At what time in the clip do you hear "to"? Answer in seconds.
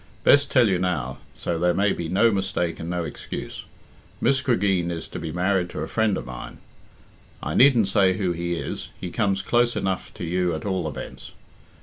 5.07-5.19, 5.69-5.81, 10.15-10.23